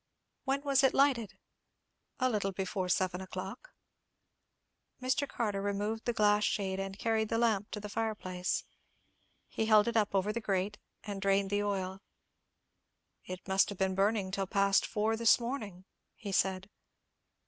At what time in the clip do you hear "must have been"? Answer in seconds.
13.47-13.93